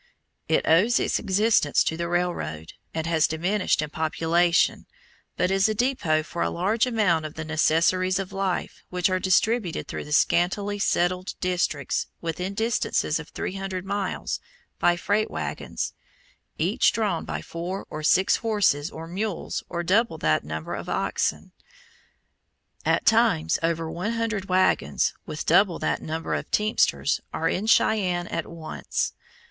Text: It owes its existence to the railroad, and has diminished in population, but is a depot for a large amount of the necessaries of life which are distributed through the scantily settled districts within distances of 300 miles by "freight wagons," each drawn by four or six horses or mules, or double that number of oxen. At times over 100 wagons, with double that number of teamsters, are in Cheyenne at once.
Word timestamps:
It 0.49 0.67
owes 0.67 0.99
its 0.99 1.19
existence 1.19 1.83
to 1.83 1.95
the 1.95 2.07
railroad, 2.07 2.73
and 2.91 3.05
has 3.05 3.27
diminished 3.27 3.83
in 3.83 3.91
population, 3.91 4.87
but 5.37 5.51
is 5.51 5.69
a 5.69 5.75
depot 5.75 6.23
for 6.23 6.41
a 6.41 6.49
large 6.49 6.87
amount 6.87 7.23
of 7.23 7.35
the 7.35 7.45
necessaries 7.45 8.17
of 8.17 8.33
life 8.33 8.83
which 8.89 9.11
are 9.11 9.19
distributed 9.19 9.87
through 9.87 10.05
the 10.05 10.11
scantily 10.11 10.79
settled 10.79 11.35
districts 11.39 12.07
within 12.19 12.55
distances 12.55 13.19
of 13.19 13.29
300 13.29 13.85
miles 13.85 14.39
by 14.79 14.95
"freight 14.97 15.29
wagons," 15.29 15.93
each 16.57 16.91
drawn 16.93 17.23
by 17.23 17.39
four 17.43 17.85
or 17.91 18.01
six 18.01 18.37
horses 18.37 18.89
or 18.89 19.05
mules, 19.05 19.63
or 19.69 19.83
double 19.83 20.17
that 20.17 20.43
number 20.43 20.73
of 20.73 20.89
oxen. 20.89 21.51
At 22.85 23.05
times 23.05 23.59
over 23.61 23.87
100 23.87 24.49
wagons, 24.49 25.13
with 25.27 25.45
double 25.45 25.77
that 25.77 26.01
number 26.01 26.33
of 26.33 26.49
teamsters, 26.49 27.21
are 27.31 27.47
in 27.47 27.67
Cheyenne 27.67 28.25
at 28.29 28.47
once. 28.47 29.13